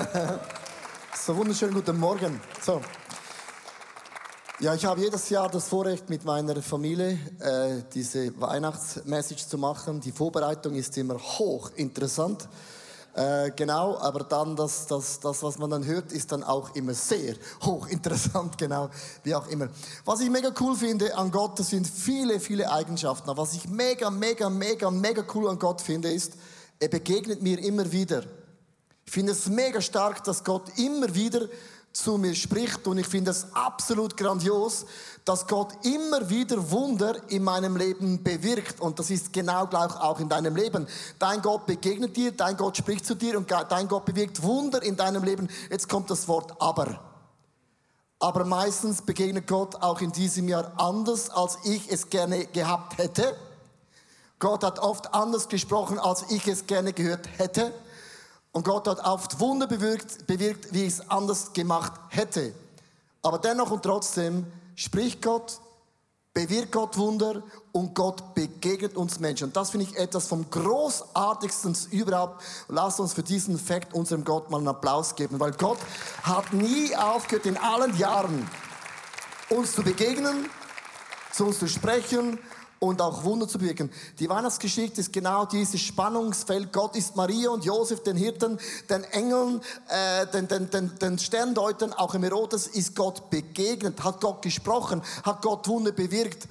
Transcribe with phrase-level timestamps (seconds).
[1.14, 2.40] so wunderschönen guten Morgen.
[2.62, 2.80] So.
[4.60, 10.00] Ja, ich habe jedes Jahr das Vorrecht, mit meiner Familie äh, diese Weihnachtsmessage zu machen.
[10.00, 12.48] Die Vorbereitung ist immer hochinteressant.
[13.14, 16.94] Äh, genau, aber dann das, das, das, was man dann hört, ist dann auch immer
[16.94, 18.88] sehr hochinteressant, genau,
[19.24, 19.68] wie auch immer.
[20.04, 23.28] Was ich mega cool finde an Gott, das sind viele, viele Eigenschaften.
[23.28, 26.34] Aber was ich mega, mega, mega, mega cool an Gott finde, ist,
[26.78, 28.22] er begegnet mir immer wieder.
[29.10, 31.48] Ich finde es mega stark, dass Gott immer wieder
[31.92, 34.86] zu mir spricht und ich finde es absolut grandios,
[35.24, 40.20] dass Gott immer wieder Wunder in meinem Leben bewirkt und das ist genau gleich auch
[40.20, 40.86] in deinem Leben.
[41.18, 44.96] Dein Gott begegnet dir, dein Gott spricht zu dir und dein Gott bewirkt Wunder in
[44.96, 45.48] deinem Leben.
[45.68, 47.00] Jetzt kommt das Wort aber.
[48.20, 53.34] Aber meistens begegnet Gott auch in diesem Jahr anders, als ich es gerne gehabt hätte.
[54.38, 57.72] Gott hat oft anders gesprochen, als ich es gerne gehört hätte.
[58.52, 62.52] Und Gott hat oft Wunder bewirkt, bewirkt, wie ich es anders gemacht hätte.
[63.22, 65.60] Aber dennoch und trotzdem spricht Gott,
[66.34, 69.48] bewirkt Gott Wunder und Gott begegnet uns Menschen.
[69.48, 72.42] Und das finde ich etwas vom großartigsten überhaupt.
[72.68, 75.78] Lasst uns für diesen Fakt unserem Gott mal einen Applaus geben, weil Gott
[76.22, 78.48] hat nie aufgehört in allen Jahren
[79.48, 80.48] uns zu begegnen,
[81.32, 82.38] zu uns zu sprechen
[82.80, 83.90] und auch Wunder zu bewirken.
[84.18, 86.72] Die Weihnachtsgeschichte ist genau dieses Spannungsfeld.
[86.72, 91.92] Gott ist Maria und Josef, den Hirten, den Engeln, äh, den, den, den, den Sterndeutern,
[91.92, 96.48] auch im Herodes ist Gott begegnet, hat Gott gesprochen, hat Gott Wunder bewirkt,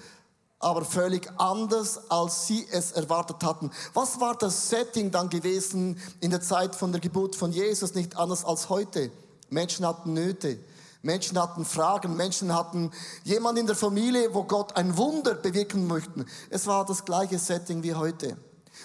[0.59, 3.71] aber völlig anders, als sie es erwartet hatten.
[3.95, 7.95] Was war das Setting dann gewesen in der Zeit von der Geburt von Jesus?
[7.95, 9.09] Nicht anders als heute.
[9.49, 10.59] Menschen hatten Nöte.
[11.01, 12.91] Menschen hatten Fragen, Menschen hatten
[13.23, 16.25] jemand in der Familie, wo Gott ein Wunder bewirken möchte.
[16.49, 18.37] Es war das gleiche Setting wie heute.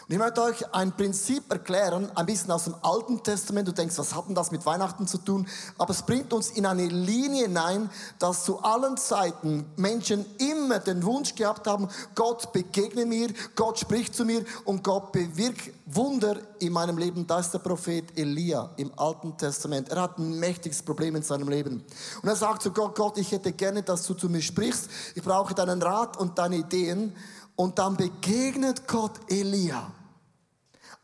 [0.06, 3.66] Und ich möchte euch ein Prinzip erklären, ein bisschen aus dem Alten Testament.
[3.66, 5.46] Du denkst, was hat denn das mit Weihnachten zu tun?
[5.78, 7.88] Aber es bringt uns in eine Linie hinein,
[8.18, 14.14] dass zu allen Zeiten Menschen immer den Wunsch gehabt haben, Gott begegne mir, Gott spricht
[14.14, 17.26] zu mir und Gott bewirkt Wunder in meinem Leben.
[17.26, 19.88] Da ist der Prophet Elia im Alten Testament.
[19.88, 21.82] Er hat ein mächtiges Problem in seinem Leben.
[22.22, 24.90] Und er sagt zu Gott, Gott, ich hätte gerne, dass du zu mir sprichst.
[25.14, 27.14] Ich brauche deinen Rat und deine Ideen.
[27.56, 29.92] Und dann begegnet Gott Elia.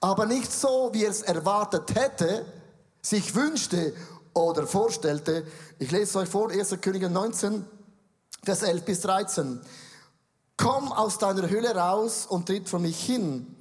[0.01, 2.45] Aber nicht so, wie er es erwartet hätte,
[3.03, 3.95] sich wünschte
[4.35, 5.47] oder vorstellte.
[5.79, 6.81] Ich lese euch vor, 1.
[6.81, 7.65] Könige 19,
[8.43, 9.61] Vers 11 bis 13.
[10.57, 13.57] Komm aus deiner Höhle raus und tritt vor mich hin,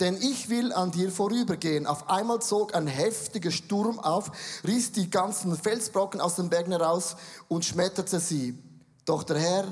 [0.00, 1.86] denn ich will an dir vorübergehen.
[1.86, 4.30] Auf einmal zog ein heftiger Sturm auf,
[4.66, 7.16] riss die ganzen Felsbrocken aus den Bergen heraus
[7.48, 8.58] und schmetterte sie.
[9.04, 9.64] Doch der Herr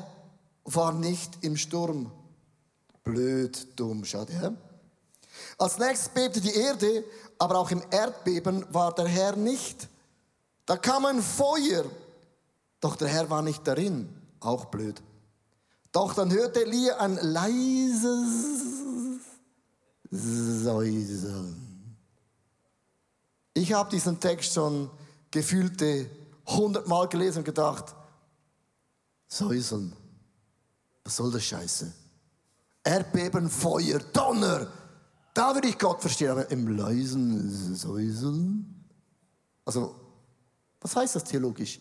[0.65, 2.13] war nicht im Sturm
[3.05, 4.33] blöd, dumm, schade.
[4.33, 4.53] Ja?
[5.59, 7.05] Als nächstes bebte die Erde,
[7.39, 9.89] aber auch im Erdbeben war der Herr nicht.
[10.67, 11.85] Da kam ein Feuer,
[12.81, 14.09] doch der Herr war nicht darin.
[14.41, 15.03] Auch blöd.
[15.93, 18.29] Doch dann hörte Elia ein leises
[20.11, 21.97] Säuseln.
[23.55, 24.91] Ich habe diesen Text schon
[25.31, 26.09] gefühlte
[26.47, 27.95] hundertmal gelesen und gedacht,
[29.29, 29.93] Säuseln,
[31.05, 31.93] was soll das Scheiße?
[32.91, 34.67] Erdbeben, Feuer, Donner.
[35.33, 38.85] Da würde ich Gott verstehen, aber im leisen Säuseln?
[39.65, 39.95] Also,
[40.81, 41.79] was heißt das theologisch?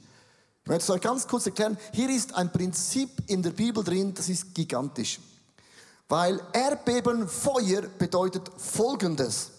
[0.62, 1.80] Ich möchte es euch ganz kurz erklären.
[1.94, 5.20] Hier ist ein Prinzip in der Bibel drin, das ist gigantisch.
[6.08, 9.50] Weil Erdbeben, Feuer bedeutet Folgendes.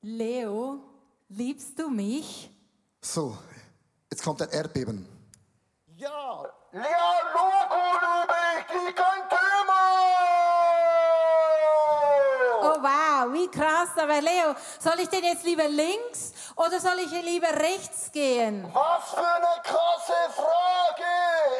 [0.00, 0.80] Leo,
[1.28, 2.50] liebst du mich?
[3.02, 3.36] So,
[4.12, 5.08] Jetzt kommt ein Erdbeben.
[5.96, 6.44] Ja,
[9.30, 9.80] Thema!
[12.60, 13.88] Oh wow, wie krass.
[13.96, 18.68] Aber Leo, soll ich denn jetzt lieber links oder soll ich lieber rechts gehen?
[18.74, 21.12] Was für eine krasse Frage!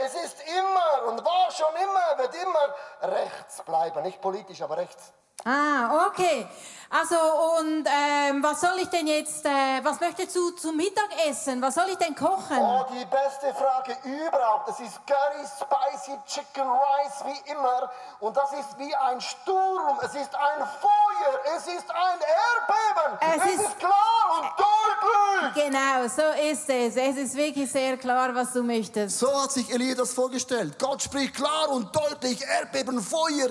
[0.04, 4.02] Es ist immer und war schon immer, wird immer rechts bleiben.
[4.02, 5.10] Nicht politisch, aber rechts.
[5.44, 6.46] Ah, okay.
[6.94, 7.16] Also
[7.58, 11.60] und ähm, was soll ich denn jetzt, äh, was möchtest du zum Mittagessen?
[11.62, 12.58] Was soll ich denn kochen?
[12.60, 14.68] Oh, die beste Frage überhaupt.
[14.68, 17.90] Das ist Curry Spicy Chicken Rice wie immer.
[18.20, 19.98] Und das ist wie ein Sturm.
[20.02, 21.56] Es ist ein Feuer.
[21.56, 23.18] Es ist ein Erdbeben.
[23.20, 23.92] Es Es, ist- ist, klar
[24.38, 25.54] und deutlich.
[25.54, 26.96] Genau, so ist es.
[26.96, 29.18] Es ist wirklich sehr klar, was du möchtest.
[29.18, 30.78] So hat sich Elia das vorgestellt.
[30.78, 33.48] Gott spricht klar und deutlich, Erdbeben, Feuer.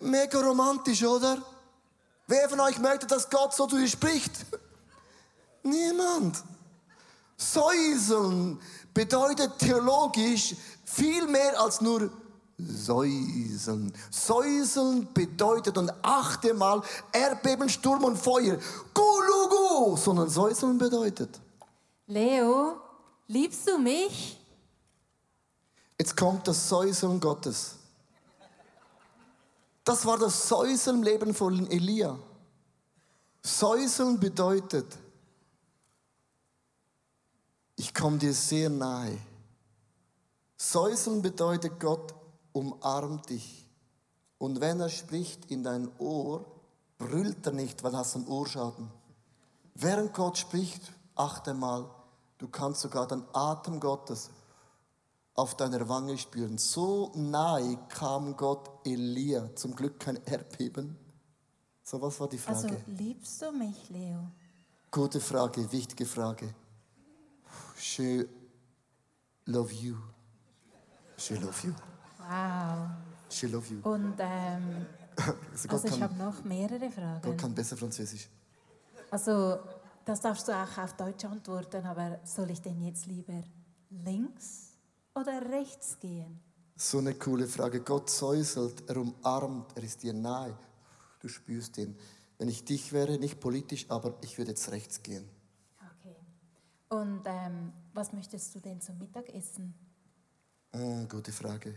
[0.00, 1.19] Mega romantisch, oder?
[2.26, 4.32] Wer von euch möchte, dass Gott so zu dir spricht?
[5.62, 6.42] Niemand.
[7.36, 8.60] Säuseln
[8.94, 12.10] bedeutet theologisch viel mehr als nur
[12.58, 13.92] säuseln.
[14.10, 16.82] Säuseln bedeutet, und achte mal,
[17.12, 18.58] Erdbeben, Sturm und Feuer.
[18.94, 21.40] Gulugu, sondern säuseln bedeutet.
[22.06, 22.76] Leo,
[23.26, 24.38] liebst du mich?
[25.98, 27.79] Jetzt kommt das Säuseln Gottes.
[29.84, 32.18] Das war das Säuseln im Leben von Elia.
[33.42, 34.98] Säuseln bedeutet,
[37.76, 39.18] ich komme dir sehr nahe.
[40.56, 42.14] Säuseln bedeutet, Gott
[42.52, 43.66] umarmt dich.
[44.36, 46.44] Und wenn er spricht in dein Ohr,
[46.98, 48.90] brüllt er nicht, weil hast einen Ohrschaden.
[49.74, 50.82] Während Gott spricht,
[51.14, 51.88] achte mal,
[52.36, 54.30] du kannst sogar den Atem Gottes
[55.34, 56.58] auf deiner Wange spüren.
[56.58, 59.54] So nahe kam Gott Elia.
[59.54, 60.96] Zum Glück kein Erdbeben.
[61.82, 62.56] So, was war die Frage?
[62.56, 64.30] Also liebst du mich, Leo?
[64.90, 66.54] Gute Frage, wichtige Frage.
[67.76, 68.26] Je
[69.46, 69.96] love you.
[71.16, 71.74] Je love you.
[72.18, 72.90] Wow.
[73.30, 73.80] Je love you.
[73.82, 74.86] Und ähm,
[75.52, 77.20] Also also ich habe noch mehrere Fragen.
[77.22, 78.28] Gott kann besser Französisch.
[79.10, 79.58] Also
[80.04, 83.42] das darfst du auch auf Deutsch antworten, aber soll ich denn jetzt lieber
[83.90, 84.69] links
[85.14, 86.40] oder rechts gehen?
[86.76, 87.80] So eine coole Frage.
[87.82, 90.56] Gott säuselt, er umarmt, er ist dir nahe.
[91.20, 91.96] Du spürst ihn.
[92.38, 95.28] Wenn ich dich wäre, nicht politisch, aber ich würde jetzt rechts gehen.
[95.98, 96.16] Okay.
[96.88, 99.74] Und ähm, was möchtest du denn zum Mittagessen?
[100.72, 101.74] Hm, gute Frage.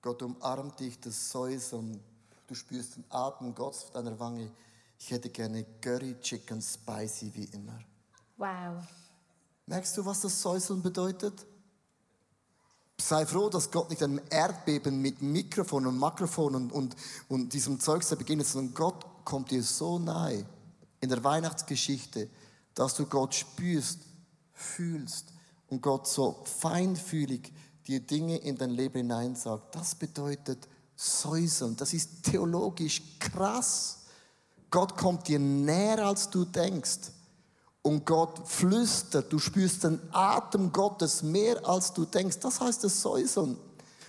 [0.00, 2.00] Gott umarmt dich, das Säuseln.
[2.46, 4.50] Du spürst den Atem Gottes auf deiner Wange.
[4.98, 7.78] Ich hätte gerne Curry Chicken Spicy wie immer.
[8.36, 8.84] Wow.
[9.66, 11.46] Merkst du, was das Säuseln bedeutet?
[13.00, 16.96] Sei froh, dass Gott nicht ein Erdbeben mit Mikrofon und Makrofon und, und,
[17.28, 20.44] und diesem Zeugs beginnt, sondern Gott kommt dir so nahe
[21.00, 22.28] in der Weihnachtsgeschichte,
[22.74, 24.00] dass du Gott spürst,
[24.52, 25.32] fühlst
[25.68, 27.52] und Gott so feinfühlig
[27.86, 29.74] dir Dinge in dein Leben hineinsagt.
[29.74, 31.76] Das bedeutet Säuseln.
[31.76, 34.00] Das ist theologisch krass.
[34.70, 37.12] Gott kommt dir näher, als du denkst.
[37.82, 42.38] Und Gott flüstert, du spürst den Atem Gottes mehr als du denkst.
[42.40, 43.56] Das heißt das Säuseln.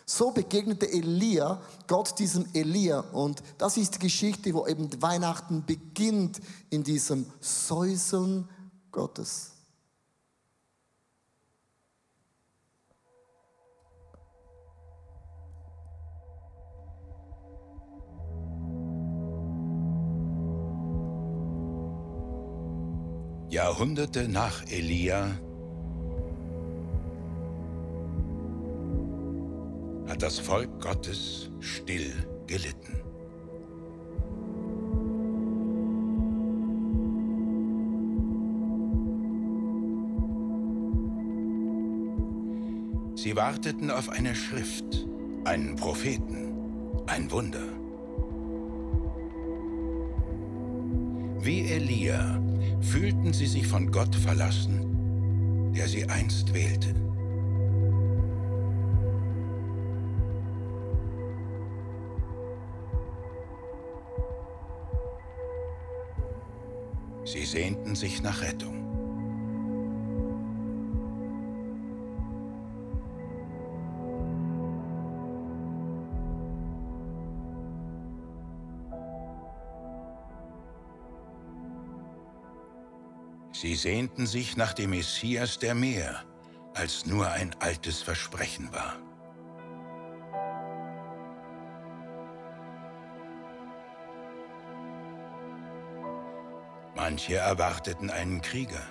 [0.06, 3.00] So begegnete Elia Gott diesem Elia.
[3.00, 8.50] Und das ist die Geschichte, wo eben Weihnachten beginnt in diesem Säuseln
[8.92, 9.51] Gottes.
[23.52, 25.28] Jahrhunderte nach Elia
[30.08, 32.14] hat das Volk Gottes still
[32.48, 33.02] gelitten.
[43.16, 45.06] Sie warteten auf eine Schrift,
[45.44, 46.56] einen Propheten,
[47.06, 47.60] ein Wunder.
[51.42, 52.40] Wie Elia
[52.82, 56.94] fühlten sie sich von Gott verlassen, der sie einst wählte.
[67.24, 68.81] Sie sehnten sich nach Rettung.
[83.72, 86.26] Sie sehnten sich nach dem Messias, der mehr
[86.74, 88.98] als nur ein altes Versprechen war.
[96.98, 98.86] Manche erwarteten einen Krieger.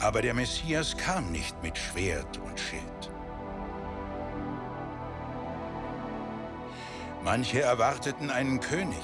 [0.00, 3.10] Aber der Messias kam nicht mit Schwert und Schild.
[7.24, 9.02] Manche erwarteten einen König.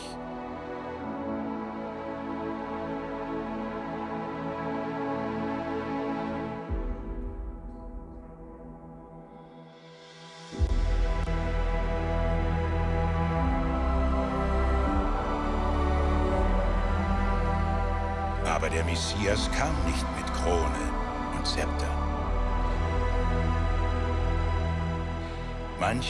[18.44, 20.04] Aber der Messias kam nicht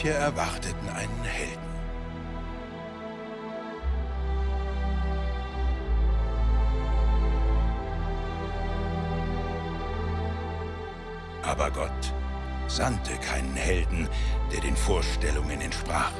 [0.03, 1.61] Manche erwarteten einen Helden.
[11.43, 11.91] Aber Gott
[12.65, 14.09] sandte keinen Helden,
[14.51, 16.13] der den Vorstellungen entsprach.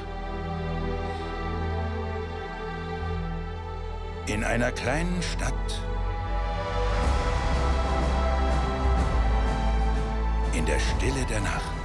[4.27, 5.81] In einer kleinen Stadt
[10.53, 11.80] in der Stille der Nacht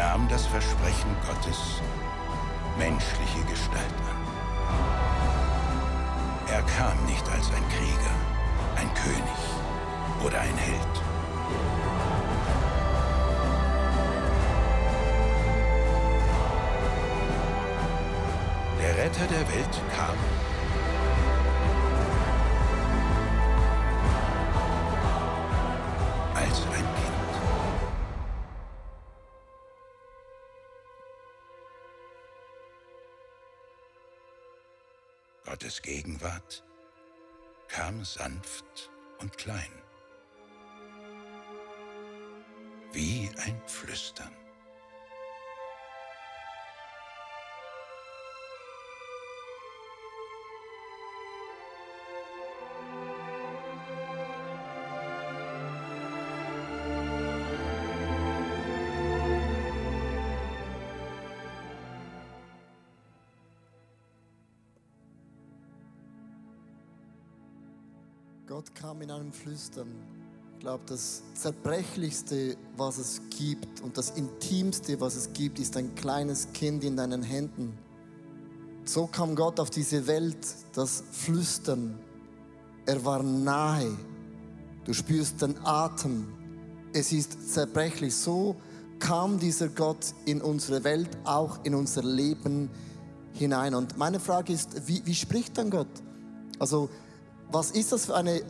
[0.00, 1.82] nahm das Versprechen Gottes
[2.78, 4.20] menschliche Gestalt an.
[6.48, 8.14] Er kam nicht als ein Krieger,
[8.76, 9.40] ein König
[10.24, 10.94] oder ein Held.
[18.80, 20.16] Der Retter der Welt kam
[37.90, 39.72] kam sanft und klein,
[42.92, 44.39] wie ein Flüstern.
[68.60, 69.88] Gott kam in einem Flüstern.
[70.52, 75.94] Ich glaube, das Zerbrechlichste, was es gibt und das Intimste, was es gibt, ist ein
[75.94, 77.72] kleines Kind in deinen Händen.
[78.84, 81.98] So kam Gott auf diese Welt, das Flüstern.
[82.84, 83.96] Er war nahe.
[84.84, 86.28] Du spürst den Atem.
[86.92, 88.14] Es ist zerbrechlich.
[88.14, 88.56] So
[88.98, 92.68] kam dieser Gott in unsere Welt, auch in unser Leben
[93.32, 93.74] hinein.
[93.74, 95.88] Und meine Frage ist, wie, wie spricht dann Gott?
[96.58, 96.90] Also,
[97.52, 98.42] was ist das für eine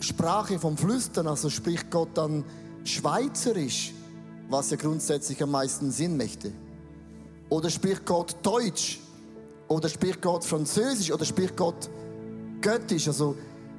[0.00, 1.26] Sprache vom Flüstern?
[1.26, 2.44] Also spricht Gott dann
[2.84, 3.92] Schweizerisch,
[4.48, 6.52] was ja grundsätzlich am meisten Sinn möchte?
[7.48, 9.00] Oder spricht Gott Deutsch?
[9.68, 11.12] Oder spricht Gott Französisch?
[11.12, 11.90] Oder spricht Gott
[12.60, 13.08] Göttisch?
[13.08, 13.36] Also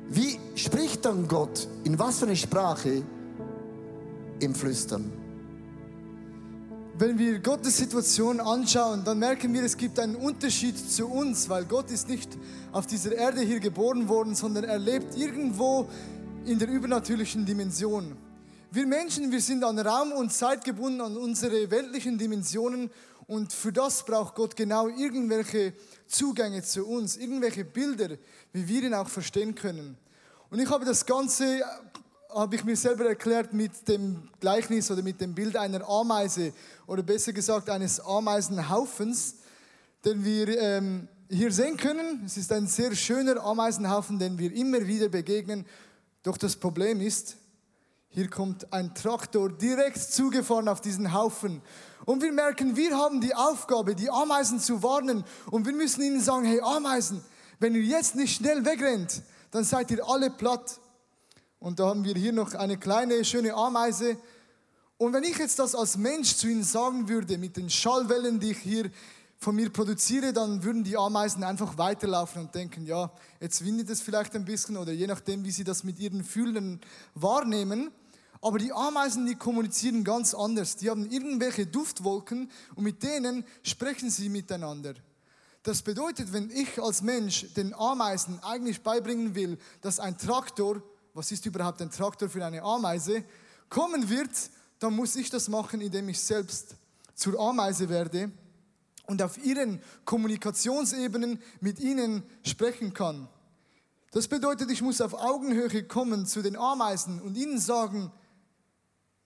[0.09, 1.67] wie spricht dann Gott?
[1.83, 3.03] In was für eine Sprache?
[4.39, 5.20] Im Flüstern.
[7.01, 11.65] Wenn wir Gottes Situation anschauen, dann merken wir, es gibt einen Unterschied zu uns, weil
[11.65, 12.29] Gott ist nicht
[12.71, 15.89] auf dieser Erde hier geboren worden, sondern er lebt irgendwo
[16.45, 18.15] in der übernatürlichen Dimension.
[18.69, 22.91] Wir Menschen, wir sind an Raum und Zeit gebunden, an unsere weltlichen Dimensionen
[23.25, 25.73] und für das braucht Gott genau irgendwelche
[26.05, 28.09] Zugänge zu uns, irgendwelche Bilder,
[28.53, 29.97] wie wir ihn auch verstehen können.
[30.51, 31.63] Und ich habe das Ganze
[32.33, 36.53] habe ich mir selber erklärt mit dem Gleichnis oder mit dem Bild einer Ameise
[36.91, 39.35] oder besser gesagt eines Ameisenhaufens,
[40.03, 42.21] den wir ähm, hier sehen können.
[42.25, 45.65] Es ist ein sehr schöner Ameisenhaufen, den wir immer wieder begegnen.
[46.21, 47.37] Doch das Problem ist,
[48.09, 51.61] hier kommt ein Traktor direkt zugefahren auf diesen Haufen.
[52.03, 55.23] Und wir merken, wir haben die Aufgabe, die Ameisen zu warnen.
[55.49, 57.23] Und wir müssen ihnen sagen, hey Ameisen,
[57.61, 59.21] wenn ihr jetzt nicht schnell wegrennt,
[59.51, 60.81] dann seid ihr alle platt.
[61.57, 64.17] Und da haben wir hier noch eine kleine, schöne Ameise.
[65.01, 68.51] Und wenn ich jetzt das als Mensch zu ihnen sagen würde, mit den Schallwellen, die
[68.51, 68.91] ich hier
[69.39, 73.99] von mir produziere, dann würden die Ameisen einfach weiterlaufen und denken, ja, jetzt windet es
[73.99, 76.79] vielleicht ein bisschen oder je nachdem, wie sie das mit ihren Fühlen
[77.15, 77.89] wahrnehmen.
[78.41, 80.75] Aber die Ameisen, die kommunizieren ganz anders.
[80.75, 84.93] Die haben irgendwelche Duftwolken und mit denen sprechen sie miteinander.
[85.63, 91.31] Das bedeutet, wenn ich als Mensch den Ameisen eigentlich beibringen will, dass ein Traktor was
[91.31, 93.23] ist überhaupt ein Traktor für eine Ameise,
[93.69, 94.29] kommen wird,
[94.81, 96.75] dann muss ich das machen, indem ich selbst
[97.13, 98.31] zur Ameise werde
[99.05, 103.27] und auf ihren Kommunikationsebenen mit ihnen sprechen kann.
[104.11, 108.11] Das bedeutet, ich muss auf Augenhöhe kommen zu den Ameisen und ihnen sagen,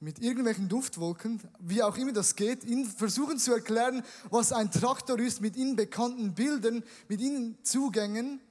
[0.01, 5.17] mit irgendwelchen Duftwolken, wie auch immer das geht, ihnen versuchen zu erklären, was ein Traktor
[5.19, 8.41] ist, mit ihnen bekannten Bildern, mit ihnen Zugängen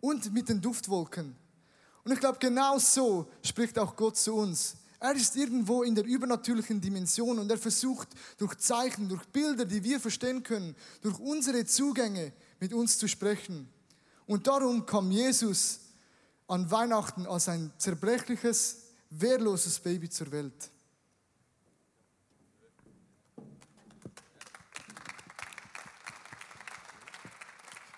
[0.00, 1.34] und mit den Duftwolken.
[2.04, 4.76] Und ich glaube, genau so spricht auch Gott zu uns.
[5.06, 8.08] Er ist irgendwo in der übernatürlichen Dimension und er versucht
[8.38, 13.68] durch Zeichen, durch Bilder, die wir verstehen können, durch unsere Zugänge mit uns zu sprechen.
[14.26, 15.78] Und darum kam Jesus
[16.48, 20.72] an Weihnachten als ein zerbrechliches, wehrloses Baby zur Welt.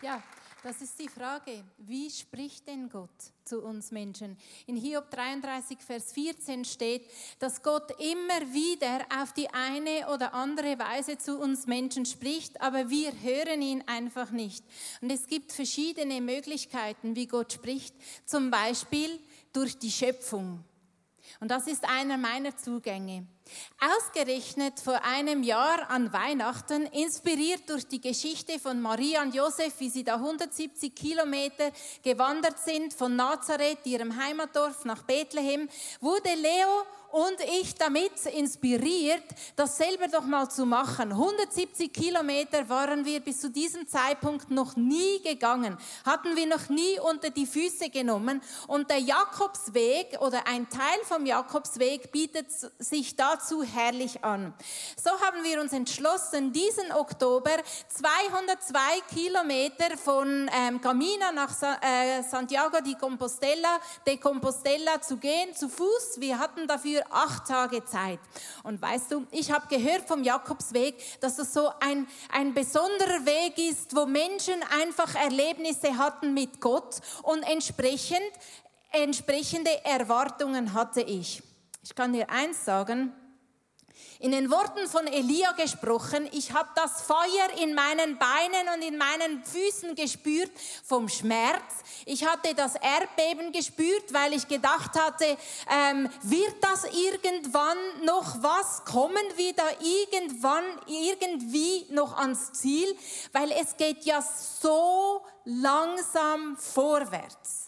[0.03, 0.23] Ja,
[0.63, 1.65] das ist die Frage.
[1.79, 3.09] Wie spricht denn Gott
[3.45, 4.37] zu uns Menschen?
[4.67, 10.79] In Hiob 33, Vers 14 steht, dass Gott immer wieder auf die eine oder andere
[10.79, 14.65] Weise zu uns Menschen spricht, aber wir hören ihn einfach nicht.
[15.01, 19.19] Und es gibt verschiedene Möglichkeiten, wie Gott spricht, zum Beispiel
[19.53, 20.65] durch die Schöpfung.
[21.41, 23.27] Und das ist einer meiner Zugänge.
[23.81, 29.91] Ausgerechnet vor einem Jahr an Weihnachten, inspiriert durch die Geschichte von Maria und Josef, wie
[29.91, 31.71] sie da 170 Kilometer
[32.03, 35.69] gewandert sind von Nazareth, ihrem Heimatdorf, nach Bethlehem,
[36.01, 39.23] wurde Leo und ich damit inspiriert,
[39.57, 41.13] das selber doch mal zu machen.
[41.13, 47.01] 170 Kilometer waren wir bis zu diesem Zeitpunkt noch nie gegangen, hatten wir noch nie
[47.01, 52.47] unter die Füße genommen und der Jakobsweg oder ein Teil vom Jakobsweg bietet
[52.79, 54.53] sich dazu herrlich an.
[55.03, 57.57] So haben wir uns entschlossen, diesen Oktober
[57.89, 58.79] 202
[59.15, 65.69] Kilometer von ähm, Camina nach Sa äh, Santiago de Compostela, de Compostela zu gehen, zu
[65.69, 66.21] Fuß.
[66.21, 68.19] Wir hatten dafür für acht Tage Zeit.
[68.63, 73.59] Und weißt du, ich habe gehört vom Jakobsweg, dass das so ein, ein besonderer Weg
[73.59, 78.21] ist, wo Menschen einfach Erlebnisse hatten mit Gott und entsprechend,
[78.91, 81.43] entsprechende Erwartungen hatte ich.
[81.83, 83.13] Ich kann dir eins sagen,
[84.21, 88.99] in den Worten von Elia gesprochen, ich habe das Feuer in meinen Beinen und in
[88.99, 90.51] meinen Füßen gespürt
[90.85, 91.63] vom Schmerz.
[92.05, 95.37] Ich hatte das Erdbeben gespürt, weil ich gedacht hatte,
[95.71, 98.85] ähm, wird das irgendwann noch was?
[98.85, 102.97] Kommen wir da irgendwann irgendwie noch ans Ziel?
[103.33, 107.68] Weil es geht ja so langsam vorwärts.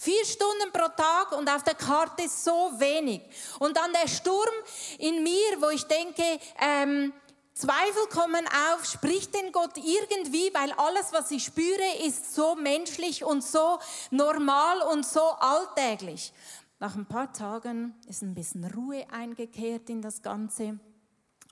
[0.00, 3.20] Vier Stunden pro Tag und auf der Karte so wenig.
[3.58, 4.54] Und dann der Sturm
[4.98, 6.22] in mir, wo ich denke,
[6.60, 7.12] ähm,
[7.52, 13.24] Zweifel kommen auf, spricht denn Gott irgendwie, weil alles, was ich spüre, ist so menschlich
[13.24, 13.80] und so
[14.12, 16.32] normal und so alltäglich.
[16.78, 20.78] Nach ein paar Tagen ist ein bisschen Ruhe eingekehrt in das Ganze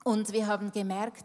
[0.04, 1.24] und wir haben gemerkt,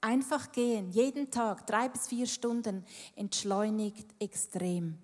[0.00, 4.98] einfach gehen, jeden Tag, drei bis vier Stunden, entschleunigt extrem.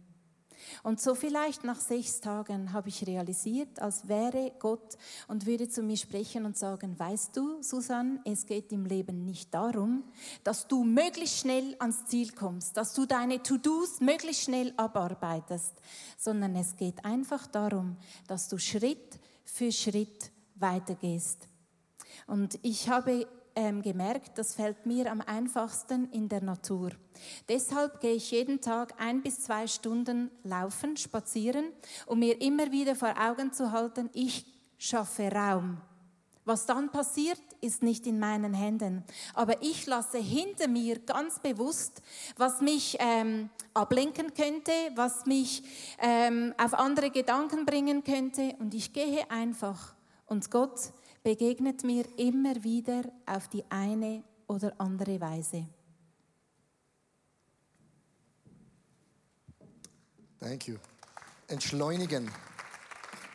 [0.82, 4.96] Und so vielleicht nach sechs Tagen habe ich realisiert, als wäre Gott
[5.28, 9.52] und würde zu mir sprechen und sagen, weißt du, Susan, es geht im Leben nicht
[9.52, 10.04] darum,
[10.44, 15.74] dass du möglichst schnell ans Ziel kommst, dass du deine To-Dos möglichst schnell abarbeitest,
[16.16, 21.48] sondern es geht einfach darum, dass du Schritt für Schritt weitergehst.
[22.26, 26.90] Und ich habe ähm, gemerkt, das fällt mir am einfachsten in der Natur.
[27.48, 31.72] Deshalb gehe ich jeden Tag ein bis zwei Stunden laufen, spazieren,
[32.06, 34.44] um mir immer wieder vor Augen zu halten, ich
[34.78, 35.78] schaffe Raum.
[36.44, 39.02] Was dann passiert, ist nicht in meinen Händen.
[39.34, 42.02] Aber ich lasse hinter mir ganz bewusst,
[42.36, 45.64] was mich ähm, ablenken könnte, was mich
[45.98, 48.54] ähm, auf andere Gedanken bringen könnte.
[48.60, 49.94] Und ich gehe einfach.
[50.26, 50.92] Und Gott
[51.26, 55.66] begegnet mir immer wieder auf die eine oder andere Weise.
[60.38, 60.76] Thank you.
[61.48, 62.30] Entschleunigen.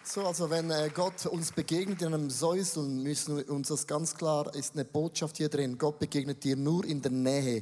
[0.05, 4.15] So, also wenn äh, Gott uns begegnet in einem Säuseln, müssen wir uns das ganz
[4.15, 5.77] klar, ist eine Botschaft hier drin.
[5.77, 7.61] Gott begegnet dir nur in der Nähe.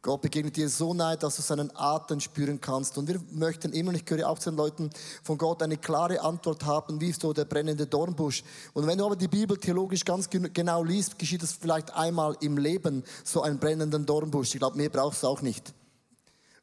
[0.00, 2.96] Gott begegnet dir so nahe, dass du seinen Atem spüren kannst.
[2.98, 4.90] Und wir möchten immer, und ich höre auch zu den Leuten
[5.22, 8.44] von Gott, eine klare Antwort haben, wie so der brennende Dornbusch.
[8.74, 12.58] Und wenn du aber die Bibel theologisch ganz genau liest, geschieht es vielleicht einmal im
[12.58, 14.54] Leben, so einen brennenden Dornbusch.
[14.54, 15.74] Ich glaube, mehr brauchst du auch nicht.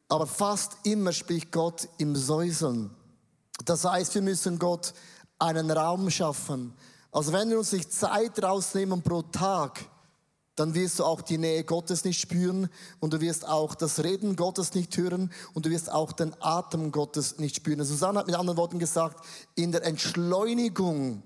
[0.07, 2.91] Aber fast immer spricht Gott im Säuseln.
[3.65, 4.93] Das heißt, wir müssen Gott
[5.39, 6.73] einen Raum schaffen.
[7.11, 9.85] Also wenn wir uns nicht Zeit rausnehmen pro Tag,
[10.55, 14.35] dann wirst du auch die Nähe Gottes nicht spüren und du wirst auch das Reden
[14.35, 17.83] Gottes nicht hören und du wirst auch den Atem Gottes nicht spüren.
[17.83, 21.23] Susanne hat mit anderen Worten gesagt, in der Entschleunigung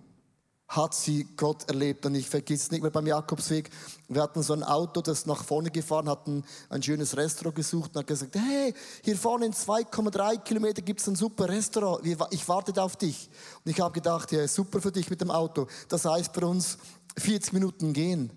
[0.69, 2.05] hat sie Gott erlebt.
[2.05, 3.71] Und ich vergesse es nicht mehr beim Jakobsweg.
[4.07, 7.99] Wir hatten so ein Auto, das nach vorne gefahren, hatten ein schönes Restaurant gesucht und
[7.99, 12.05] hat gesagt, hey, hier vorne in 2,3 Kilometer gibt es ein super Restaurant.
[12.05, 13.29] Ich warte auf dich.
[13.65, 15.65] Und ich habe gedacht, ja, super für dich mit dem Auto.
[15.87, 16.77] Das heißt für uns
[17.17, 18.31] 40 Minuten gehen.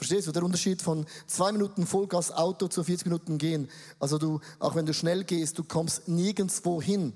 [0.00, 3.68] Verstehst du, der Unterschied von zwei Minuten Vollgas Auto zu 40 Minuten gehen.
[3.98, 7.12] Also du, auch wenn du schnell gehst, du kommst nirgendwo hin.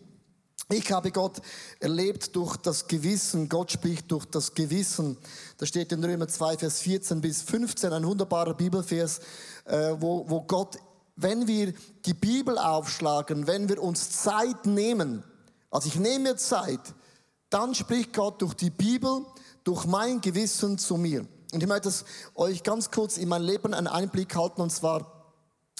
[0.70, 1.40] Ich habe Gott
[1.80, 3.48] erlebt durch das Gewissen.
[3.48, 5.16] Gott spricht durch das Gewissen.
[5.56, 9.20] Da steht in Römer 2, Vers 14 bis 15 ein wunderbarer Bibelvers,
[9.64, 10.76] äh, wo, wo Gott,
[11.16, 11.72] wenn wir
[12.04, 15.24] die Bibel aufschlagen, wenn wir uns Zeit nehmen,
[15.70, 16.92] also ich nehme mir Zeit,
[17.48, 19.24] dann spricht Gott durch die Bibel,
[19.64, 21.26] durch mein Gewissen zu mir.
[21.54, 21.92] Und ich möchte
[22.34, 24.60] euch ganz kurz in mein Leben einen Einblick halten.
[24.60, 25.06] Und zwar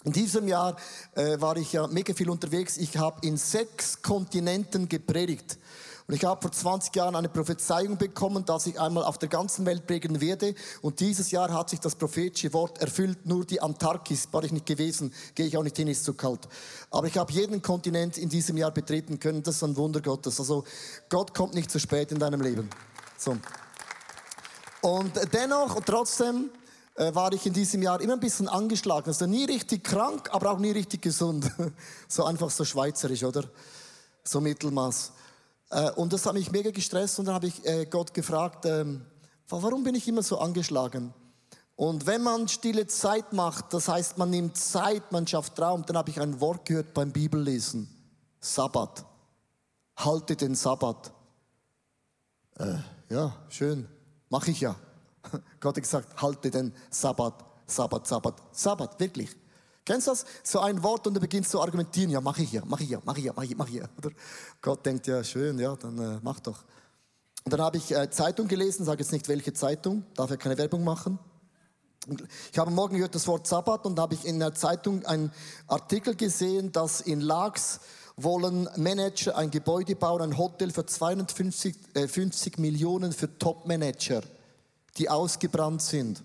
[0.04, 0.76] in diesem Jahr
[1.14, 2.76] äh, war ich ja mega viel unterwegs.
[2.76, 5.58] Ich habe in sechs Kontinenten gepredigt.
[6.06, 9.64] Und ich habe vor 20 Jahren eine Prophezeiung bekommen, dass ich einmal auf der ganzen
[9.66, 10.54] Welt prägen werde.
[10.82, 13.26] Und dieses Jahr hat sich das prophetische Wort erfüllt.
[13.26, 16.46] Nur die Antarktis war ich nicht gewesen, gehe ich auch nicht hin, ist zu kalt.
[16.90, 19.42] Aber ich habe jeden Kontinent in diesem Jahr betreten können.
[19.42, 20.38] Das ist ein Wunder Gottes.
[20.38, 20.64] Also
[21.08, 22.68] Gott kommt nicht zu spät in deinem Leben.
[23.16, 23.38] So.
[24.84, 26.50] Und dennoch, trotzdem,
[26.96, 29.08] äh, war ich in diesem Jahr immer ein bisschen angeschlagen.
[29.08, 31.50] Also nie richtig krank, aber auch nie richtig gesund.
[32.06, 33.44] So einfach so schweizerisch, oder?
[34.24, 35.12] So Mittelmaß.
[35.70, 39.06] Äh, und das hat mich mega gestresst und dann habe ich äh, Gott gefragt, ähm,
[39.48, 41.14] warum bin ich immer so angeschlagen?
[41.76, 45.96] Und wenn man stille Zeit macht, das heißt, man nimmt Zeit, man schafft Raum, dann
[45.96, 47.88] habe ich ein Wort gehört beim Bibellesen.
[48.38, 49.06] Sabbat.
[49.96, 51.10] Halte den Sabbat.
[52.58, 52.74] Äh,
[53.08, 53.88] ja, schön.
[54.34, 54.74] Mache ich ja.
[55.60, 59.30] Gott hat gesagt, halte den Sabbat, Sabbat, Sabbat, Sabbat, wirklich.
[59.84, 60.24] Kennst du das?
[60.42, 62.98] So ein Wort und du beginnst zu argumentieren, ja, mache ich ja, mache ich ja,
[63.04, 63.88] mache ich ja, mache ich, mach ich ja.
[63.96, 64.10] Oder
[64.60, 66.64] Gott denkt, ja, schön, ja, dann äh, mach doch.
[67.44, 70.58] Und dann habe ich äh, Zeitung gelesen, sage jetzt nicht welche Zeitung, darf ja keine
[70.58, 71.20] Werbung machen.
[72.50, 75.30] Ich habe morgen gehört das Wort Sabbat und habe ich in der Zeitung einen
[75.68, 77.78] Artikel gesehen, dass in Lax
[78.16, 84.22] wollen Manager ein Gebäude bauen, ein Hotel für 250 äh, 50 Millionen für Top-Manager,
[84.96, 86.22] die ausgebrannt sind.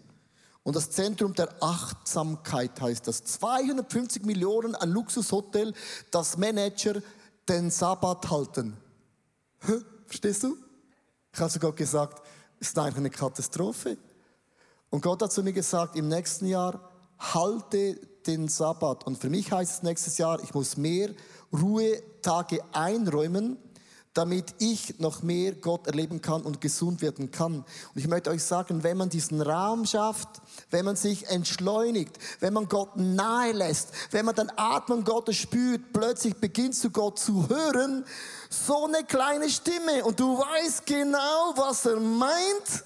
[0.63, 3.23] Und das Zentrum der Achtsamkeit heißt das.
[3.23, 5.73] 250 Millionen ein Luxushotel,
[6.11, 7.01] das Manager
[7.47, 8.77] den Sabbat halten.
[9.61, 9.79] Hä?
[10.05, 10.57] Verstehst du?
[11.33, 12.21] Ich habe sogar gesagt,
[12.59, 13.97] ist eigentlich eine Katastrophe.
[14.89, 19.05] Und Gott hat zu mir gesagt, im nächsten Jahr halte den Sabbat.
[19.05, 21.09] Und für mich heißt es nächstes Jahr, ich muss mehr
[21.53, 23.57] Ruhetage einräumen,
[24.13, 27.57] damit ich noch mehr Gott erleben kann und gesund werden kann.
[27.57, 30.27] Und ich möchte euch sagen, wenn man diesen Raum schafft,
[30.71, 35.93] wenn man sich entschleunigt, wenn man Gott nahe lässt, wenn man den Atmen Gottes spürt,
[35.93, 38.03] plötzlich beginnst du Gott zu hören,
[38.49, 42.83] so eine kleine Stimme und du weißt genau, was er meint.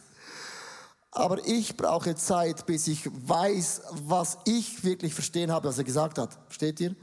[1.10, 6.17] Aber ich brauche Zeit, bis ich weiß, was ich wirklich verstehen habe, was er gesagt
[6.17, 6.38] hat.
[6.47, 6.95] Versteht ihr?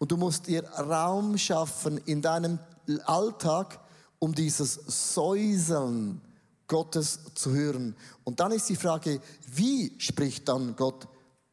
[0.00, 2.58] Und du musst dir Raum schaffen in deinem
[3.04, 3.78] Alltag,
[4.18, 4.74] um dieses
[5.14, 6.22] Säuseln
[6.66, 7.94] Gottes zu hören.
[8.24, 11.06] Und dann ist die Frage, wie spricht dann Gott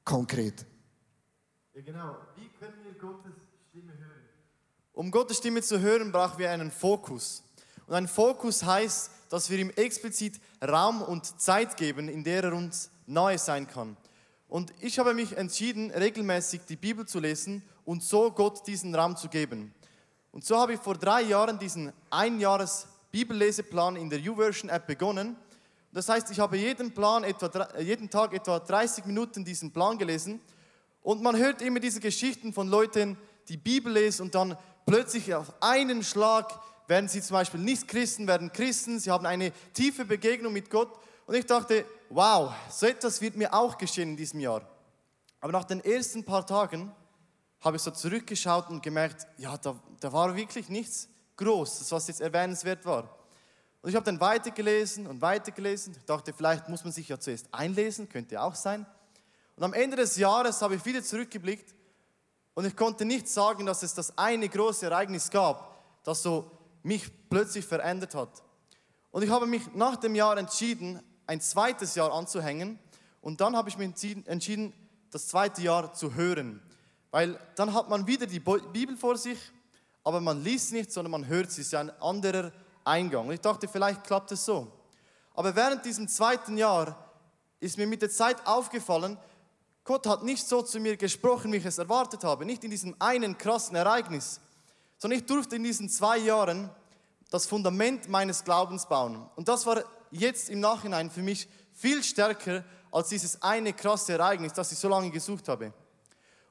[0.05, 0.65] konkret?
[1.73, 2.15] Ja, genau.
[2.37, 3.33] Wie können wir Gottes
[3.69, 4.21] Stimme hören?
[4.93, 7.43] Um Gottes Stimme zu hören, brauchen wir einen Fokus.
[7.85, 12.53] Und ein Fokus heißt, dass wir ihm explizit Raum und Zeit geben, in der er
[12.53, 13.97] uns nahe sein kann.
[14.47, 19.15] Und ich habe mich entschieden, regelmäßig die Bibel zu lesen und so Gott diesen Raum
[19.15, 19.73] zu geben.
[20.33, 25.37] Und so habe ich vor drei Jahren diesen Einjahres Bibelleseplan in der YouVersion App begonnen.
[25.93, 30.41] Das heißt, ich habe jeden, Plan etwa, jeden Tag etwa 30 Minuten diesen Plan gelesen.
[31.01, 35.53] Und man hört immer diese Geschichten von Leuten, die Bibel lesen und dann plötzlich auf
[35.61, 40.51] einen Schlag werden sie zum Beispiel nicht Christen, werden Christen, sie haben eine tiefe Begegnung
[40.51, 40.91] mit Gott.
[41.25, 44.61] Und ich dachte, wow, so etwas wird mir auch geschehen in diesem Jahr.
[45.39, 46.91] Aber nach den ersten paar Tagen
[47.61, 52.21] habe ich so zurückgeschaut und gemerkt, ja, da, da war wirklich nichts Großes, was jetzt
[52.21, 53.17] erwähnenswert war.
[53.81, 55.95] Und ich habe dann weitergelesen und weitergelesen.
[56.05, 58.85] Dachte, vielleicht muss man sich ja zuerst einlesen, könnte auch sein.
[59.55, 61.73] Und am Ende des Jahres habe ich wieder zurückgeblickt
[62.53, 66.51] und ich konnte nicht sagen, dass es das eine große Ereignis gab, das so
[66.83, 68.43] mich plötzlich verändert hat.
[69.11, 72.79] Und ich habe mich nach dem Jahr entschieden, ein zweites Jahr anzuhängen.
[73.21, 73.89] Und dann habe ich mich
[74.25, 74.73] entschieden,
[75.11, 76.61] das zweite Jahr zu hören.
[77.11, 79.39] Weil dann hat man wieder die Bibel vor sich,
[80.03, 81.61] aber man liest nicht, sondern man hört sie.
[81.61, 82.51] Es ist ja ein anderer
[82.83, 83.27] Eingang.
[83.27, 84.71] Und ich dachte, vielleicht klappt es so.
[85.33, 87.11] Aber während diesem zweiten Jahr
[87.59, 89.17] ist mir mit der Zeit aufgefallen,
[89.83, 92.45] Gott hat nicht so zu mir gesprochen, wie ich es erwartet habe.
[92.45, 94.41] Nicht in diesem einen krassen Ereignis,
[94.97, 96.69] sondern ich durfte in diesen zwei Jahren
[97.29, 99.29] das Fundament meines Glaubens bauen.
[99.35, 104.53] Und das war jetzt im Nachhinein für mich viel stärker als dieses eine krasse Ereignis,
[104.53, 105.73] das ich so lange gesucht habe.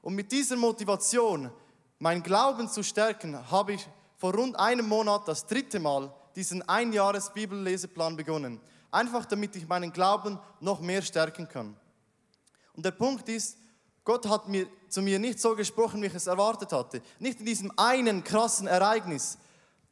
[0.01, 1.51] Und mit dieser Motivation,
[1.99, 7.33] mein Glauben zu stärken, habe ich vor rund einem Monat das dritte Mal diesen Einjahres
[7.33, 8.59] Bibelleseplan begonnen.
[8.91, 11.75] Einfach damit ich meinen Glauben noch mehr stärken kann.
[12.73, 13.57] Und der Punkt ist,
[14.03, 17.01] Gott hat mir, zu mir nicht so gesprochen, wie ich es erwartet hatte.
[17.19, 19.37] Nicht in diesem einen krassen Ereignis.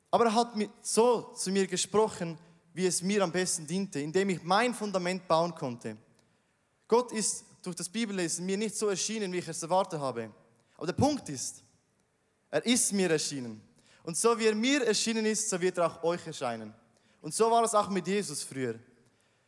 [0.10, 2.38] Aber er hat mir so zu mir gesprochen,
[2.74, 5.98] wie es mir am besten diente, indem ich mein Fundament bauen konnte.
[6.88, 10.32] Gott ist durch das Bibellesen mir nicht so erschienen, wie ich es erwartet habe.
[10.78, 11.64] Aber der Punkt ist,
[12.50, 13.62] er ist mir erschienen.
[14.04, 16.74] Und so wie er mir erschienen ist, so wird er auch euch erscheinen.
[17.22, 18.76] Und so war es auch mit Jesus früher.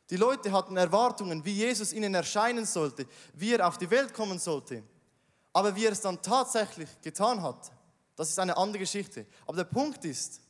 [0.09, 4.39] Die Leute hatten Erwartungen, wie Jesus ihnen erscheinen sollte, wie er auf die Welt kommen
[4.39, 4.81] sollte.
[5.53, 7.71] Aber wie er es dann tatsächlich getan hat,
[8.15, 9.25] das ist eine andere Geschichte.
[9.45, 10.41] Aber der Punkt ist,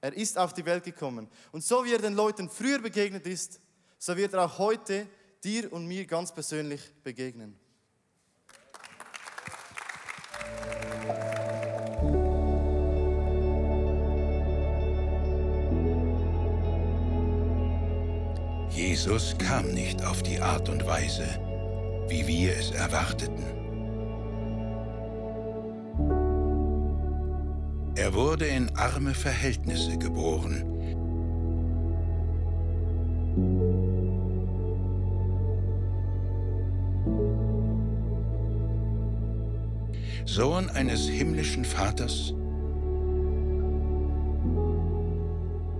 [0.00, 1.28] er ist auf die Welt gekommen.
[1.52, 3.60] Und so wie er den Leuten früher begegnet ist,
[3.98, 5.08] so wird er auch heute
[5.44, 7.58] dir und mir ganz persönlich begegnen.
[18.70, 21.26] Jesus kam nicht auf die Art und Weise,
[22.08, 23.44] wie wir es erwarteten.
[27.96, 30.77] Er wurde in arme Verhältnisse geboren.
[40.38, 42.32] Sohn eines himmlischen Vaters,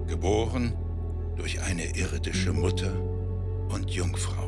[0.08, 0.72] geboren
[1.36, 2.92] durch eine irdische Mutter
[3.68, 4.47] und Jungfrau.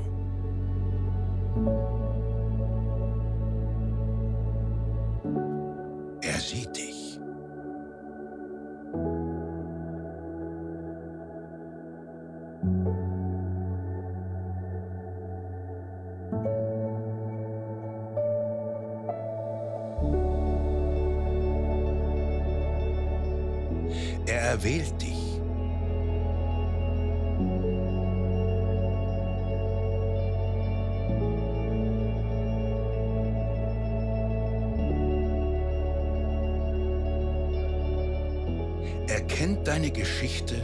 [39.10, 40.54] Er kennt deine Geschichte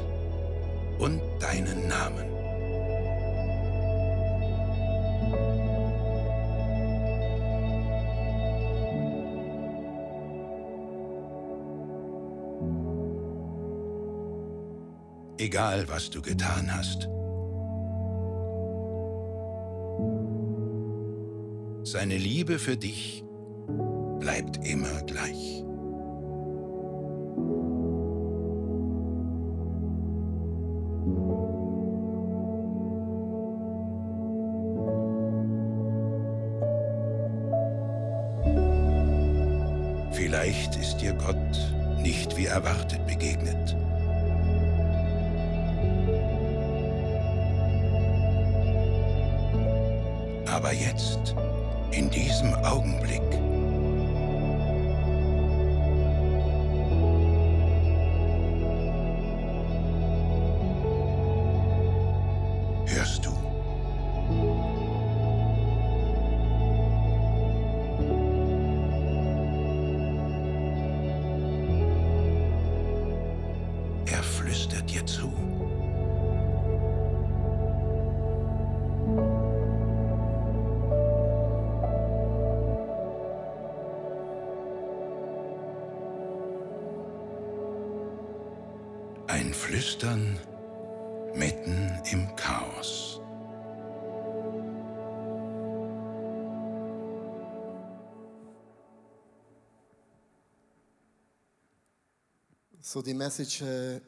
[1.00, 2.26] und deinen Namen.
[15.38, 17.08] Egal, was du getan hast.
[21.82, 23.24] Seine Liebe für dich
[24.20, 25.64] bleibt immer gleich.
[89.66, 90.38] Flüstern
[91.34, 93.20] mitten im Chaos.
[102.80, 104.00] So die Message äh,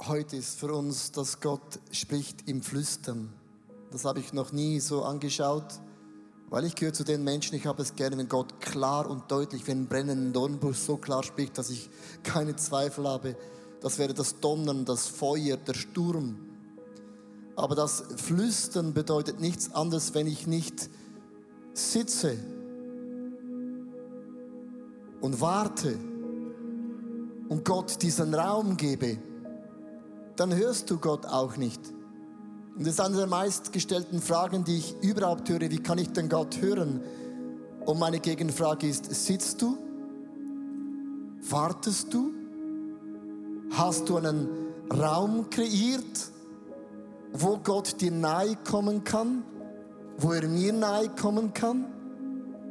[0.00, 3.32] heute ist für uns, dass Gott spricht im Flüstern.
[3.92, 5.78] Das habe ich noch nie so angeschaut,
[6.50, 9.64] weil ich gehöre zu den Menschen, ich habe es gerne, wenn Gott klar und deutlich
[9.68, 11.88] wie ein brennender Dornbusch so klar spricht, dass ich
[12.24, 13.36] keine Zweifel habe.
[13.80, 16.36] Das wäre das Donnern, das Feuer, der Sturm.
[17.56, 20.88] Aber das Flüstern bedeutet nichts anderes, wenn ich nicht
[21.74, 22.36] sitze
[25.20, 25.96] und warte
[27.48, 29.18] und Gott diesen Raum gebe,
[30.36, 31.80] dann hörst du Gott auch nicht.
[32.76, 35.62] Und das ist eine der meistgestellten Fragen, die ich überhaupt höre.
[35.62, 37.00] Wie kann ich denn Gott hören?
[37.84, 39.76] Und meine Gegenfrage ist, sitzt du?
[41.48, 42.37] Wartest du?
[43.70, 44.48] Hast du einen
[44.90, 46.30] Raum kreiert,
[47.32, 49.44] wo Gott dir nahe kommen kann?
[50.18, 51.86] Wo er mir nahe kommen kann?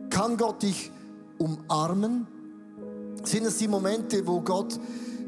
[0.09, 0.91] Kann Gott dich
[1.37, 2.27] umarmen?
[3.23, 4.79] Sind es die Momente, wo Gott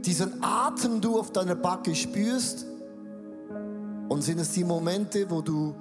[0.06, 2.66] diesen Atem du auf deiner Backe spürst?
[4.10, 5.76] Und sind es die Momente, wo du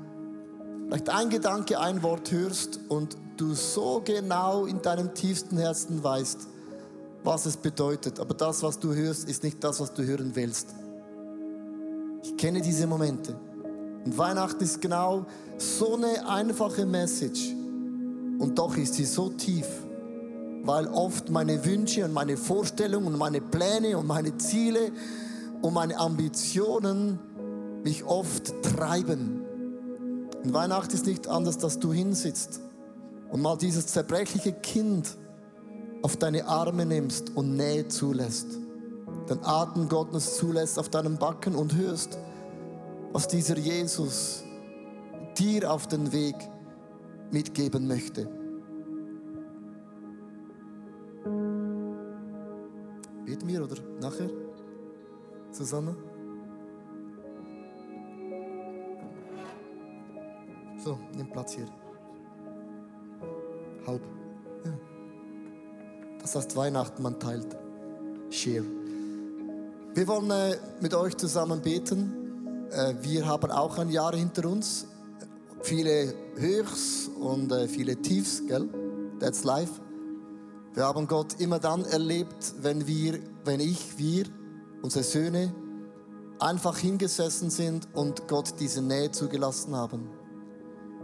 [0.86, 6.46] vielleicht ein Gedanke, ein Wort hörst und du so genau in deinem tiefsten Herzen weißt,
[7.24, 8.20] was es bedeutet.
[8.20, 10.68] Aber das, was du hörst, ist nicht das, was du hören willst.
[12.22, 13.36] Ich kenne diese Momente.
[14.04, 15.26] Und Weihnachten ist genau
[15.56, 17.54] so eine einfache Message.
[18.38, 19.66] Und doch ist sie so tief,
[20.62, 24.92] weil oft meine Wünsche und meine Vorstellungen und meine Pläne und meine Ziele
[25.60, 27.18] und meine Ambitionen
[27.82, 29.44] mich oft treiben.
[30.44, 32.60] Und Weihnachten ist nicht anders, dass du hinsitzt
[33.30, 35.16] und mal dieses zerbrechliche Kind
[36.02, 38.58] auf deine Arme nimmst und Nähe zulässt.
[39.28, 42.18] Den Atem Gottes zulässt auf deinem Backen und hörst,
[43.12, 44.44] was dieser Jesus
[45.38, 46.36] dir auf den Weg
[47.30, 48.28] mitgeben möchte.
[53.24, 54.30] Beten wir oder nachher?
[55.52, 55.94] Susanne?
[61.18, 61.66] nimm Platz hier.
[63.86, 64.02] Halb.
[64.64, 64.97] Ja.
[66.20, 67.56] Das heißt Weihnachten, man teilt.
[68.30, 68.64] Share.
[69.94, 72.68] Wir wollen äh, mit euch zusammen beten.
[72.70, 74.86] Äh, wir haben auch ein Jahr hinter uns.
[75.62, 78.68] Viele Höchst und äh, viele Tiefs, gell?
[79.18, 79.80] That's life.
[80.74, 84.26] Wir haben Gott immer dann erlebt, wenn wir, wenn ich, wir,
[84.82, 85.52] unsere Söhne,
[86.38, 90.08] einfach hingesessen sind und Gott diese Nähe zugelassen haben.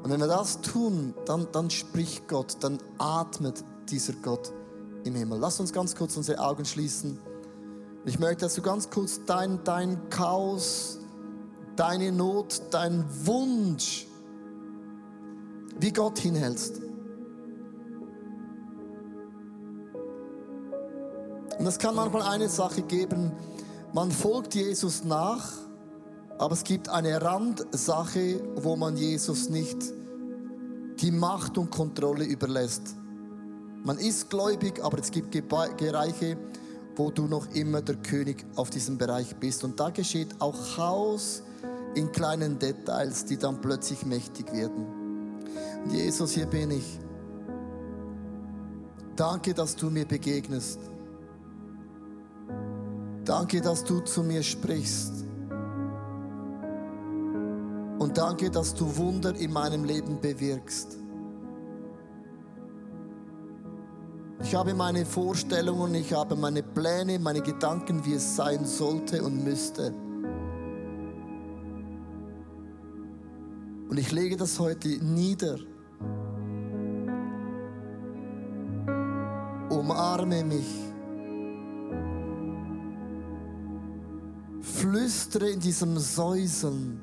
[0.02, 4.52] Und wenn wir das tun, dann, dann spricht Gott, dann atmet dieser Gott
[5.04, 5.38] im Himmel.
[5.38, 7.18] Lass uns ganz kurz unsere Augen schließen.
[8.04, 10.98] Ich möchte, dass du ganz kurz dein, dein Chaos,
[11.76, 14.06] deine Not, dein Wunsch,
[15.78, 16.80] wie Gott hinhältst.
[21.58, 23.32] Und es kann manchmal eine Sache geben,
[23.92, 25.52] man folgt Jesus nach,
[26.38, 29.78] aber es gibt eine Randsache, wo man Jesus nicht
[31.00, 32.96] die Macht und Kontrolle überlässt.
[33.84, 36.38] Man ist gläubig, aber es gibt Bereiche,
[36.96, 39.62] wo du noch immer der König auf diesem Bereich bist.
[39.62, 41.42] Und da geschieht auch Chaos
[41.94, 44.86] in kleinen Details, die dann plötzlich mächtig werden.
[45.84, 46.98] Und Jesus, hier bin ich.
[49.16, 50.80] Danke, dass du mir begegnest.
[53.26, 55.26] Danke, dass du zu mir sprichst.
[57.98, 61.03] Und danke, dass du Wunder in meinem Leben bewirkst.
[64.42, 69.44] Ich habe meine Vorstellungen, ich habe meine Pläne, meine Gedanken, wie es sein sollte und
[69.44, 69.92] müsste.
[73.88, 75.58] Und ich lege das heute nieder.
[79.70, 80.84] Umarme mich.
[84.84, 87.00] flüstere in diesem Säuseln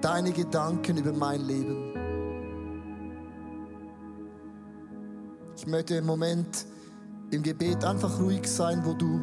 [0.00, 1.97] deine Gedanken über mein Leben.
[5.68, 6.66] Möchte im Moment
[7.30, 9.20] im Gebet einfach ruhig sein, wo du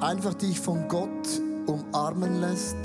[0.00, 2.76] einfach dich von Gott umarmen lässt,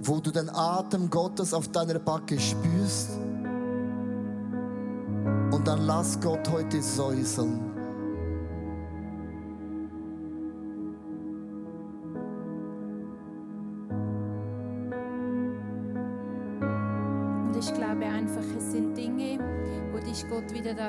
[0.00, 3.10] wo du den Atem Gottes auf deiner Backe spürst
[5.50, 7.77] und dann lass Gott heute säuseln.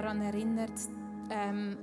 [0.01, 0.71] Daran erinnert,
[1.29, 1.75] ähm,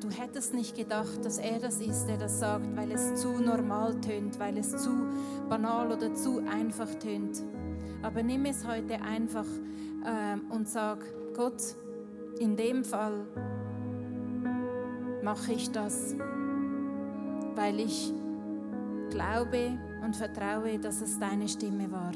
[0.00, 4.00] du hättest nicht gedacht, dass er das ist, der das sagt, weil es zu normal
[4.00, 4.90] tönt, weil es zu
[5.48, 7.42] banal oder zu einfach tönt.
[8.02, 9.46] Aber nimm es heute einfach
[10.04, 10.98] ähm, und sag,
[11.36, 11.62] Gott,
[12.40, 13.26] in dem Fall
[15.22, 16.16] mache ich das,
[17.54, 18.12] weil ich
[19.10, 22.12] glaube und vertraue, dass es deine Stimme war.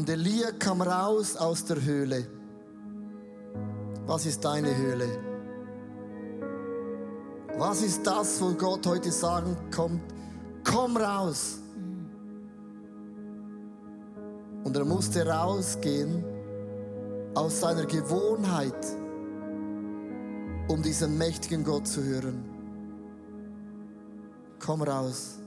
[0.00, 2.26] Und Elia kam raus aus der Höhle.
[4.06, 5.06] Was ist deine Höhle?
[7.58, 10.00] Was ist das, wo Gott heute sagen kommt?
[10.64, 11.58] Komm raus.
[14.64, 16.24] Und er musste rausgehen
[17.34, 18.82] aus seiner Gewohnheit,
[20.68, 22.42] um diesen mächtigen Gott zu hören.
[24.60, 25.40] Komm raus.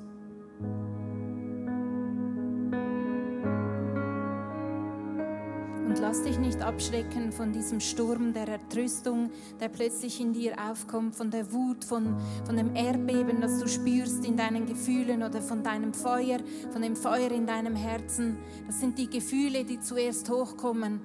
[6.00, 11.30] Lass dich nicht abschrecken von diesem Sturm der Ertrüstung, der plötzlich in dir aufkommt, von
[11.30, 15.94] der Wut, von, von dem Erdbeben, das du spürst in deinen Gefühlen oder von deinem
[15.94, 16.40] Feuer,
[16.72, 18.38] von dem Feuer in deinem Herzen.
[18.66, 21.02] Das sind die Gefühle, die zuerst hochkommen.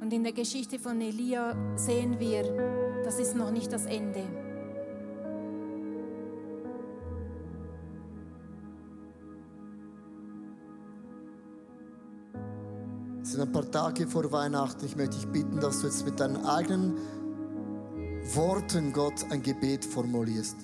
[0.00, 4.45] Und in der Geschichte von Elia sehen wir, das ist noch nicht das Ende.
[13.36, 14.86] Sind ein paar Tage vor Weihnachten.
[14.86, 16.94] Ich möchte dich bitten, dass du jetzt mit deinen eigenen
[18.34, 20.56] Worten Gott ein Gebet formulierst.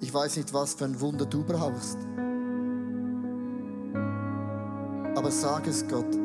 [0.00, 1.98] Ich weiß nicht, was für ein Wunder du brauchst.
[5.16, 6.16] Aber sag es Gott.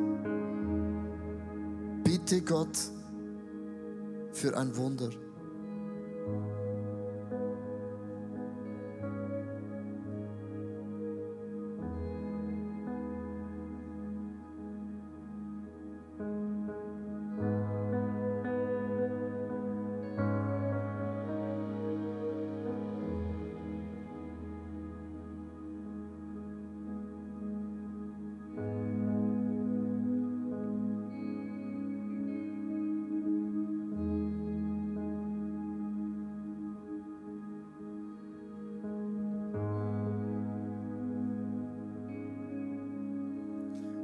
[2.04, 2.78] Bitte Gott
[4.32, 5.10] für ein Wunder.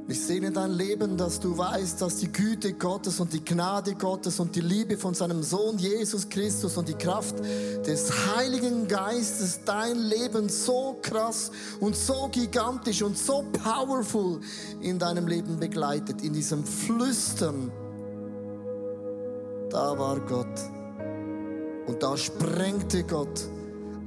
[0.08, 4.40] Ich in dein Leben, dass du weißt, dass die Güte Gottes und die Gnade Gottes
[4.40, 9.96] und die Liebe von seinem Sohn Jesus Christus und die Kraft des Heiligen Geistes dein
[9.98, 14.40] Leben so krass und so gigantisch und so powerful
[14.80, 17.70] in deinem Leben begleitet, in diesem Flüstern.
[19.70, 20.60] Da war Gott.
[21.86, 23.48] Und da sprengte Gott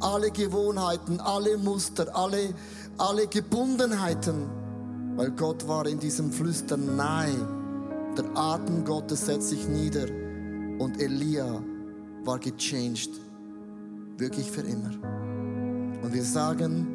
[0.02, 2.54] alle Gewohnheiten, alle Muster, alle,
[2.98, 4.65] alle Gebundenheiten
[5.16, 7.36] weil Gott war in diesem Flüstern nahe.
[8.18, 10.08] Der Atem Gottes setzt sich nieder
[10.80, 11.62] und Elia
[12.24, 13.12] war gechanged,
[14.18, 14.92] wirklich für immer.
[16.02, 16.88] Und wir sagen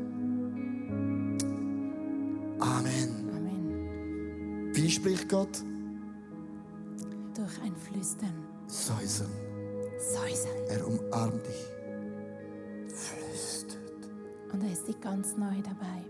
[2.58, 3.30] Amen.
[3.34, 4.70] Amen.
[4.74, 5.62] Wie spricht Gott?
[7.34, 8.34] Durch ein Flüstern.
[8.66, 9.30] Säuseln.
[9.98, 10.66] Säuseln.
[10.68, 12.94] Er umarmt dich.
[12.94, 13.78] Flüstert.
[14.52, 16.04] Und er ist dich ganz neu dabei.